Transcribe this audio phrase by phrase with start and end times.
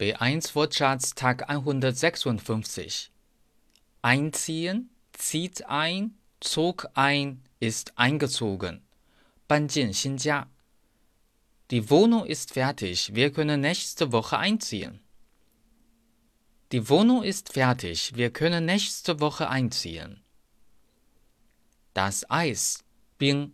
[0.00, 3.10] B1 Wortschatz Tag 156.
[4.00, 8.80] Einziehen, zieht ein, zog ein, ist eingezogen.
[9.46, 10.48] Banjin Xinjia.
[11.70, 15.00] Die Wohnung ist fertig, wir können nächste Woche einziehen.
[16.72, 20.22] Die Wohnung ist fertig, wir können nächste Woche einziehen.
[21.92, 22.82] Das Eis,
[23.18, 23.52] Bing.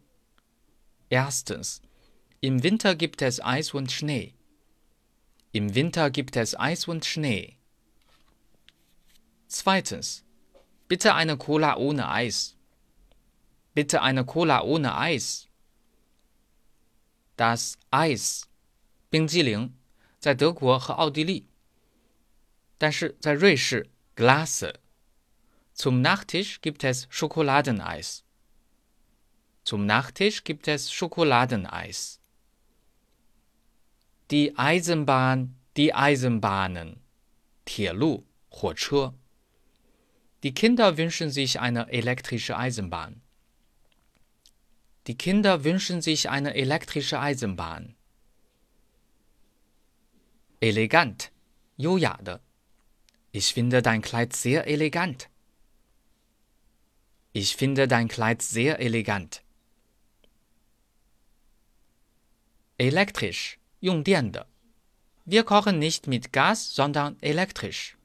[1.10, 1.82] Erstens.
[2.40, 4.35] Im Winter gibt es Eis und Schnee.
[5.55, 7.57] Im Winter gibt es Eis und Schnee.
[9.47, 10.23] Zweitens.
[10.87, 12.55] Bitte eine Cola ohne Eis.
[13.73, 15.47] Bitte eine Cola ohne Eis.
[17.37, 18.49] Das Eis,
[19.09, 19.73] 冰激凌，
[20.19, 21.47] 在德国和奥地利，
[22.77, 28.23] 但是在瑞士 Glasse。Zum Nachtisch gibt es Schokoladeneis.
[29.63, 32.19] Zum Nachtisch gibt es Schokoladeneis.
[34.29, 37.01] Die Eisenbahn, die Eisenbahnen.
[37.65, 39.13] 铁路，火车。
[40.43, 43.21] Die Kinder wünschen sich eine elektrische Eisenbahn.
[45.07, 47.95] Die Kinder wünschen sich eine elektrische Eisenbahn.
[50.59, 51.31] Elegant,
[51.77, 52.41] 优雅的。
[53.31, 55.29] Ich finde dein Kleid sehr elegant.
[57.33, 59.41] Ich finde dein Kleid sehr elegant.
[62.77, 64.47] Elektrisch, 用电的。
[65.25, 67.95] Wir kochen nicht mit Gas, sondern elektrisch.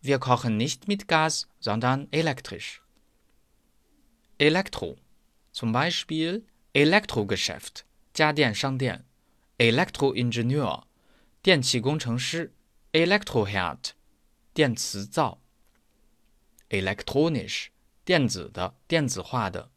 [0.00, 2.82] Wir kochen nicht mit Gas, sondern elektrisch.
[4.38, 4.96] Elektro,
[5.52, 9.04] zum Beispiel Elektrogeschäft, 家电商店。
[9.58, 10.82] Elektroingenieur,
[11.42, 12.52] 电气工程师。
[12.92, 13.92] Elektroherd,
[14.52, 15.40] 电磁灶。
[16.68, 17.68] Elektronisch,
[18.04, 19.70] 电子的、电子化的。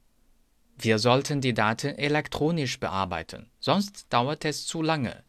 [0.81, 5.23] wir sollten die Daten elektronisch bearbeiten, sonst dauert es zu lange.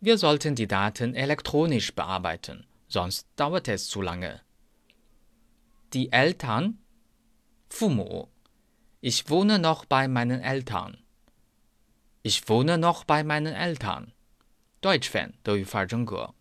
[0.00, 4.40] Wir sollten die Daten elektronisch bearbeiten, sonst dauert es zu lange.
[5.92, 6.78] Die Eltern,
[7.68, 8.28] 父母.
[9.00, 10.98] Ich wohne noch bei meinen Eltern.
[12.22, 14.12] Ich wohne noch bei meinen Eltern.
[14.80, 16.34] Deutsch-Fan 德语范儿真格。